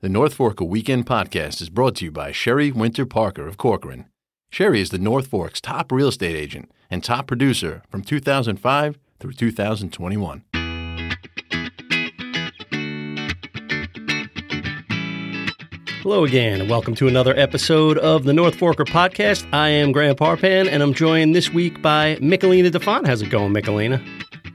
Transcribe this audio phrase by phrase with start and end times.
[0.00, 4.04] The North Forker Weekend podcast is brought to you by Sheri Winter Parker of Corcoran.
[4.52, 9.32] Sheri is the North Fork's top real estate agent and top producer from 2005 through
[9.32, 10.44] 2021.
[16.02, 19.52] Hello again, and welcome to another episode of the North Forker podcast.
[19.52, 23.08] I am Grant Parpan, and I'm joined this week by Michelina DeFont.
[23.08, 24.00] How's it going, Michelina?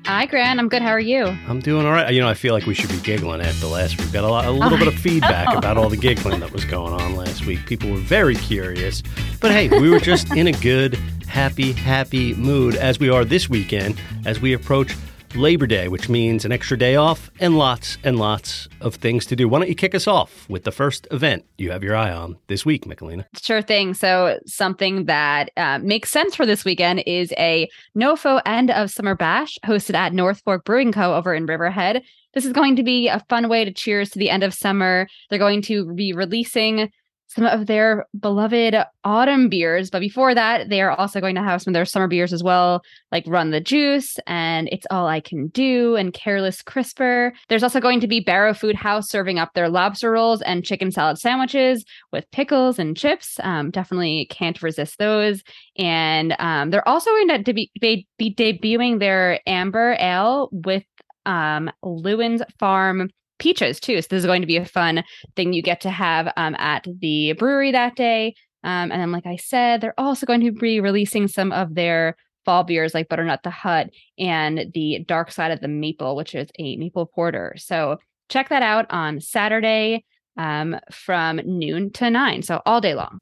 [0.05, 0.59] Hi, Grant.
[0.59, 0.81] I'm good.
[0.81, 1.23] How are you?
[1.47, 2.13] I'm doing all right.
[2.13, 4.11] You know, I feel like we should be giggling after last week.
[4.11, 6.65] Got a, lot, a little oh, bit of feedback about all the giggling that was
[6.65, 7.65] going on last week.
[7.65, 9.01] People were very curious.
[9.39, 13.47] But hey, we were just in a good, happy, happy mood as we are this
[13.47, 14.93] weekend as we approach
[15.35, 19.35] Labor Day, which means an extra day off and lots and lots of things to
[19.35, 19.47] do.
[19.47, 22.37] Why don't you kick us off with the first event you have your eye on
[22.47, 23.25] this week, Michelina?
[23.41, 23.93] Sure thing.
[23.93, 29.15] So, something that uh, makes sense for this weekend is a NOFO end of summer
[29.15, 31.15] bash hosted at North Fork Brewing Co.
[31.15, 32.03] over in Riverhead.
[32.33, 35.07] This is going to be a fun way to cheers to the end of summer.
[35.29, 36.89] They're going to be releasing
[37.33, 39.89] some of their beloved autumn beers.
[39.89, 42.43] But before that, they are also going to have some of their summer beers as
[42.43, 47.33] well, like Run the Juice and It's All I Can Do and Careless Crisper.
[47.49, 50.91] There's also going to be Barrow Food House serving up their lobster rolls and chicken
[50.91, 53.39] salad sandwiches with pickles and chips.
[53.41, 55.43] Um, definitely can't resist those.
[55.77, 60.83] And um, they're also going to be, be, be debuting their amber ale with
[61.25, 64.01] um, Lewin's Farm peaches too.
[64.01, 65.03] So this is going to be a fun
[65.35, 68.35] thing you get to have um, at the brewery that day.
[68.63, 72.15] Um, and then, like I said, they're also going to be releasing some of their
[72.45, 76.49] fall beers like Butternut the Hut and the Dark Side of the Maple, which is
[76.59, 77.55] a maple porter.
[77.57, 77.97] So
[78.29, 80.05] check that out on Saturday
[80.37, 82.41] um, from noon to nine.
[82.41, 83.19] So all day long.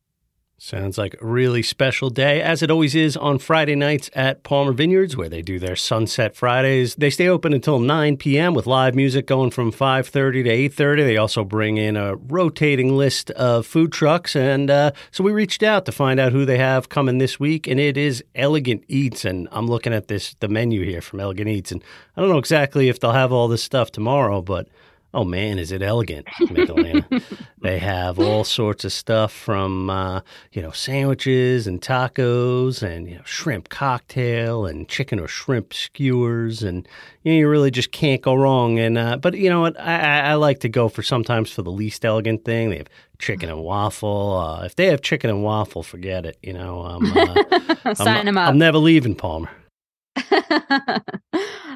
[0.63, 4.73] Sounds like a really special day, as it always is on Friday nights at Palmer
[4.73, 6.93] Vineyards, where they do their Sunset Fridays.
[6.93, 8.53] They stay open until 9 p.m.
[8.53, 11.03] with live music going from 5:30 to 8:30.
[11.03, 15.63] They also bring in a rotating list of food trucks, and uh, so we reached
[15.63, 19.25] out to find out who they have coming this week, and it is Elegant Eats.
[19.25, 21.83] And I'm looking at this the menu here from Elegant Eats, and
[22.15, 24.67] I don't know exactly if they'll have all this stuff tomorrow, but
[25.13, 26.27] Oh man, is it elegant?
[27.71, 30.19] they have all sorts of stuff from uh,
[30.51, 36.63] you know sandwiches and tacos and you know, shrimp cocktail and chicken or shrimp skewers
[36.63, 36.85] and
[37.23, 38.77] you know you really just can't go wrong.
[38.77, 41.71] And uh, but you know what, I, I like to go for sometimes for the
[41.71, 42.71] least elegant thing.
[42.71, 42.89] They have
[43.19, 44.37] chicken and waffle.
[44.37, 46.37] Uh, if they have chicken and waffle, forget it.
[46.43, 47.05] You know, um,
[47.95, 48.49] sign I'm, them up.
[48.49, 49.49] I'm never leaving Palmer.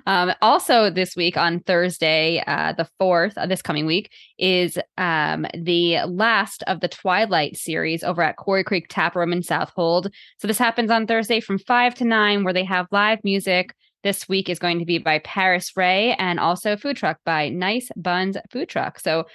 [0.06, 5.48] um, also, this week on Thursday, uh, the 4th, uh, this coming week, is um,
[5.58, 10.12] the last of the Twilight series over at Quarry Creek Tap Room in Southold.
[10.38, 13.74] So, this happens on Thursday from 5 to 9, where they have live music.
[14.04, 17.90] This week is going to be by Paris Ray and also food truck by Nice
[17.96, 19.00] Buns Food Truck.
[19.00, 19.26] So,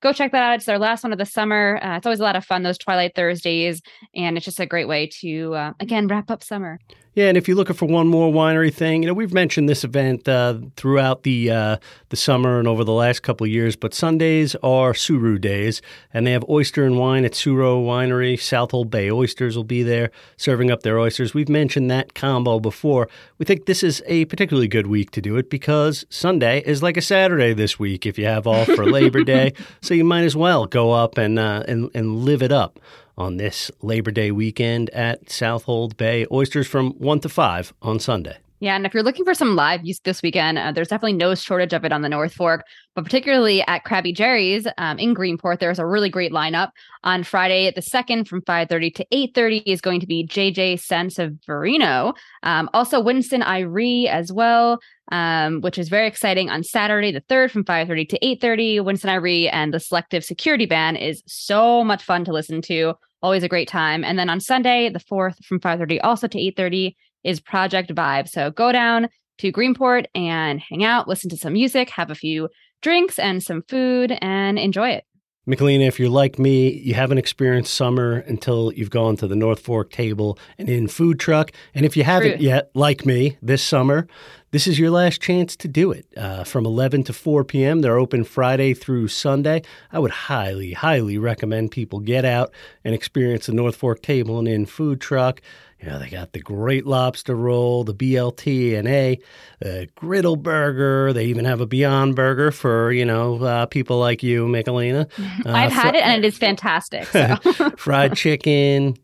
[0.00, 0.56] go check that out.
[0.56, 1.78] It's their last one of the summer.
[1.82, 3.82] Uh, it's always a lot of fun, those Twilight Thursdays.
[4.14, 6.78] And it's just a great way to, uh, again, wrap up summer.
[7.14, 9.82] Yeah, and if you're looking for one more winery thing, you know we've mentioned this
[9.82, 11.76] event uh, throughout the uh,
[12.10, 13.74] the summer and over the last couple of years.
[13.74, 15.82] But Sundays are Suru days,
[16.14, 18.40] and they have oyster and wine at Suro Winery.
[18.40, 21.34] Southold Bay Oysters will be there serving up their oysters.
[21.34, 23.08] We've mentioned that combo before.
[23.38, 26.96] We think this is a particularly good week to do it because Sunday is like
[26.96, 29.52] a Saturday this week if you have off for Labor Day.
[29.80, 32.78] So you might as well go up and uh, and and live it up
[33.16, 36.26] on this Labor Day weekend at Southold Bay.
[36.32, 38.38] Oysters from 1 to 5 on Sunday.
[38.62, 41.34] Yeah, and if you're looking for some live use this weekend, uh, there's definitely no
[41.34, 42.62] shortage of it on the North Fork,
[42.94, 46.68] but particularly at Crabby Jerry's um, in Greenport, there's a really great lineup.
[47.02, 52.68] On Friday, the second from 5:30 to 8:30 is going to be JJ Sanseverino, um,
[52.74, 54.78] also Winston Irie as well,
[55.10, 56.50] um, which is very exciting.
[56.50, 60.98] On Saturday, the third from 5:30 to 8:30, Winston Irie and the Selective Security Band
[60.98, 62.92] is so much fun to listen to.
[63.22, 64.04] Always a great time.
[64.04, 66.94] And then on Sunday, the fourth from 5:30 also to 8:30
[67.24, 68.28] is Project Vibe.
[68.28, 69.08] So go down
[69.38, 72.48] to Greenport and hang out, listen to some music, have a few
[72.82, 75.04] drinks and some food, and enjoy it.
[75.48, 79.60] Michelina, if you're like me, you haven't experienced summer until you've gone to the North
[79.60, 81.50] Fork Table and Inn food truck.
[81.74, 82.40] And if you haven't Fruit.
[82.40, 84.06] yet, like me, this summer,
[84.52, 86.06] this is your last chance to do it.
[86.16, 89.62] Uh, from 11 to 4 p.m., they're open Friday through Sunday.
[89.92, 92.52] I would highly, highly recommend people get out
[92.84, 95.40] and experience the North Fork Table and Inn food truck.
[95.80, 99.18] You know, they got the great lobster roll, the BLT and A,
[99.60, 101.12] the griddle burger.
[101.14, 105.08] They even have a Beyond Burger for, you know, uh, people like you, Michelina.
[105.46, 107.04] Uh, I've had fr- it and it is fantastic.
[107.06, 107.36] So.
[107.76, 108.96] fried chicken,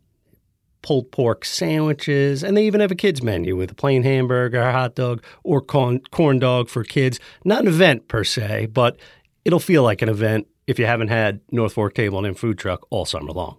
[0.86, 4.70] pulled pork sandwiches, and they even have a kids menu with a plain hamburger, a
[4.70, 7.18] hot dog, or corn, corn dog for kids.
[7.44, 8.96] Not an event per se, but
[9.44, 12.86] it'll feel like an event if you haven't had North Fork Table and Food Truck
[12.90, 13.58] all summer long.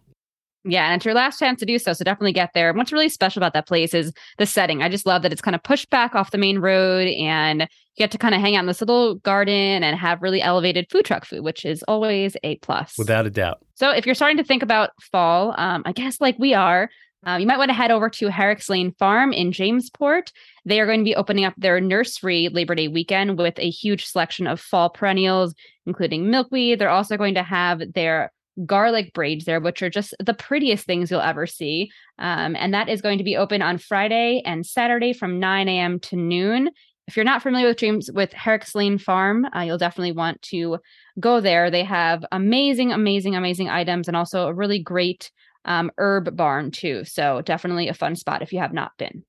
[0.63, 1.93] Yeah, and it's your last chance to do so.
[1.93, 2.69] So definitely get there.
[2.69, 4.81] And what's really special about that place is the setting.
[4.81, 7.67] I just love that it's kind of pushed back off the main road and you
[7.97, 11.05] get to kind of hang out in this little garden and have really elevated food
[11.05, 12.97] truck food, which is always a plus.
[12.97, 13.59] Without a doubt.
[13.75, 16.89] So if you're starting to think about fall, um, I guess like we are,
[17.25, 20.31] um, you might want to head over to Herrick's Lane Farm in Jamesport.
[20.65, 24.05] They are going to be opening up their nursery Labor Day weekend with a huge
[24.05, 25.55] selection of fall perennials,
[25.85, 26.79] including milkweed.
[26.79, 28.31] They're also going to have their
[28.65, 31.91] garlic braids there, which are just the prettiest things you'll ever see.
[32.19, 35.99] Um, and that is going to be open on Friday and Saturday from 9 a.m.
[36.01, 36.69] to noon.
[37.07, 40.79] If you're not familiar with James with Herrick's Lane Farm, uh, you'll definitely want to
[41.19, 41.71] go there.
[41.71, 45.31] They have amazing, amazing, amazing items and also a really great
[45.67, 47.03] um, herb barn too.
[47.05, 49.23] So definitely a fun spot if you have not been.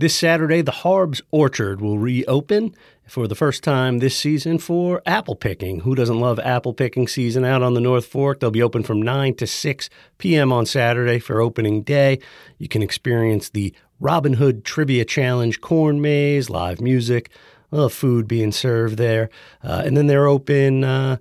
[0.00, 2.72] This Saturday, the Harbes Orchard will reopen
[3.08, 5.80] for the first time this season for apple picking.
[5.80, 8.38] Who doesn't love apple picking season out on the North Fork?
[8.38, 10.52] They'll be open from 9 to 6 p.m.
[10.52, 12.20] on Saturday for opening day.
[12.58, 17.30] You can experience the Robin Hood Trivia Challenge corn maze, live music,
[17.72, 19.30] uh, food being served there.
[19.64, 21.16] Uh, and then they're open uh,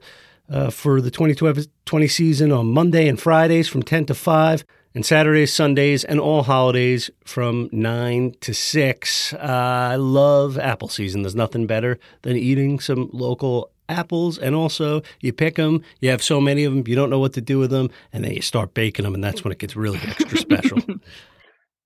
[0.49, 4.63] uh for the 2020 season on Monday and Fridays from 10 to 5
[4.97, 9.33] and Saturdays, Sundays, and all holidays from 9 to 6.
[9.33, 11.21] Uh, I love apple season.
[11.21, 14.39] There's nothing better than eating some local apples.
[14.39, 17.33] And also, you pick them, you have so many of them, you don't know what
[17.33, 19.75] to do with them, and then you start baking them, and that's when it gets
[19.75, 20.79] really extra special.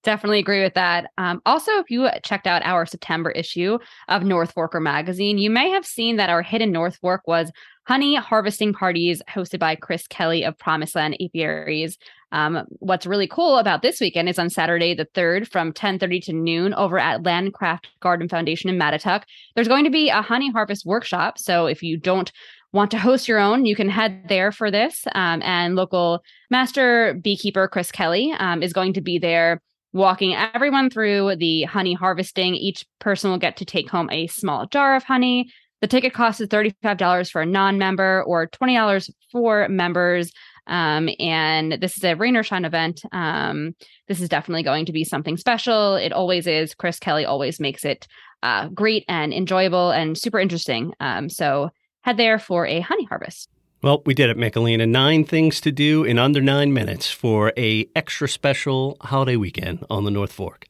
[0.03, 1.12] Definitely agree with that.
[1.18, 3.77] Um, also, if you checked out our September issue
[4.07, 7.51] of North Forker magazine, you may have seen that our hidden North Fork was
[7.88, 11.98] honey harvesting parties hosted by Chris Kelly of Promised Land Apiaries.
[12.31, 16.33] Um, what's really cool about this weekend is on Saturday the 3rd from 10:30 to
[16.33, 19.24] noon over at Landcraft Garden Foundation in Mattituck.
[19.56, 21.38] There's going to be a honey harvest workshop.
[21.38, 22.31] So if you don't
[22.74, 25.06] want to host your own, you can head there for this.
[25.13, 29.62] Um, and local master beekeeper Chris Kelly um, is going to be there
[29.93, 32.55] walking everyone through the honey harvesting.
[32.55, 35.51] Each person will get to take home a small jar of honey.
[35.81, 40.31] The ticket cost is $35 for a non member or $20 for members.
[40.67, 43.01] Um, and this is a rain or shine event.
[43.11, 43.75] Um,
[44.07, 45.95] this is definitely going to be something special.
[45.95, 46.75] It always is.
[46.75, 48.07] Chris Kelly always makes it
[48.44, 50.94] uh, great and enjoyable and super interesting.
[50.99, 51.71] Um, so
[52.01, 53.49] head there for a honey harvest.
[53.83, 54.88] Well, we did it, Michelina.
[54.88, 60.04] Nine things to do in under nine minutes for a extra special holiday weekend on
[60.04, 60.68] the North Fork.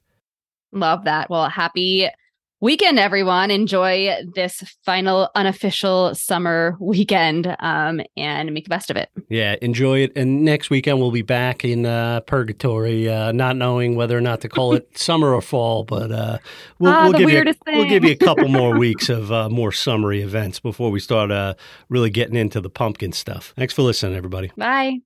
[0.72, 1.30] Love that.
[1.30, 2.08] Well, happy
[2.62, 3.52] weekend, everyone.
[3.52, 9.10] Enjoy this final unofficial summer weekend um, and make the best of it.
[9.30, 10.14] Yeah, enjoy it.
[10.16, 14.42] And next weekend, we'll be back in uh, purgatory, uh, not knowing whether or not
[14.42, 16.38] to call it summer or fall, but uh,
[16.80, 19.50] we'll, ah, we'll, give you a, we'll give you a couple more weeks of uh,
[19.50, 21.56] more summery events before we start uh,
[21.90, 23.54] really getting into the pumpkin stuff.
[23.58, 24.52] Thanks for listening, everybody.
[24.56, 25.00] Bye.